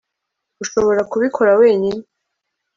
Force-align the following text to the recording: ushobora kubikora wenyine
ushobora 0.63 1.01
kubikora 1.11 1.51
wenyine 1.61 2.01